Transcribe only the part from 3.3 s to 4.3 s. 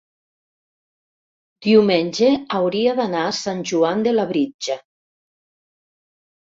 Sant Joan de